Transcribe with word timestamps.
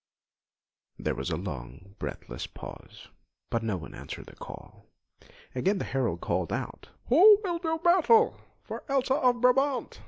There 0.97 1.13
was 1.13 1.29
a 1.29 1.37
long, 1.37 1.93
breathless 1.99 2.47
pause, 2.47 3.09
but 3.51 3.61
no 3.61 3.77
one 3.77 3.93
answered 3.93 4.25
the 4.25 4.35
call. 4.35 4.87
Again 5.53 5.77
the 5.77 5.85
herald 5.85 6.21
called 6.21 6.51
out: 6.51 6.89
"Who 7.09 7.39
will 7.43 7.59
do 7.59 7.77
battle 7.77 8.39
for 8.63 8.83
Elsa 8.89 9.13
of 9.13 9.39
Brabant?" 9.41 9.99